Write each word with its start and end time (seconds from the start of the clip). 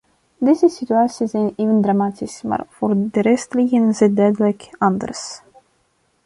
Deze 0.37 0.69
situaties 0.69 1.31
zijn 1.31 1.53
even 1.55 1.81
dramatisch, 1.81 2.41
maar 2.41 2.65
voor 2.69 2.93
de 3.11 3.21
rest 3.21 3.53
liggen 3.53 3.93
ze 3.95 4.13
duidelijk 4.13 4.75
anders. 4.79 5.41